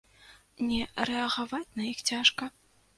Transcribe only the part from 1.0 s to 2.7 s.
рэагаваць на іх цяжка.